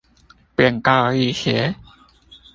[0.55, 1.75] 變高一些